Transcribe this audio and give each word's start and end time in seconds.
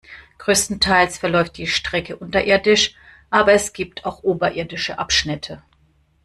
Größtenteils 0.39 1.19
verläuft 1.19 1.57
die 1.59 1.67
Strecke 1.67 2.15
unterirdisch, 2.15 2.95
aber 3.29 3.53
es 3.53 3.71
gibt 3.71 4.03
auch 4.03 4.23
oberirdische 4.23 4.97
Abschnitte. 4.97 5.61